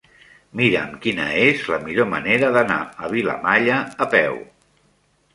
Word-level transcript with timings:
Mira'm 0.59 0.93
quina 1.01 1.25
és 1.41 1.67
la 1.73 1.77
millor 1.83 2.07
manera 2.13 2.49
d'anar 2.55 2.77
a 3.07 3.11
Vilamalla 3.11 3.75
a 4.07 4.09
peu. 4.15 4.41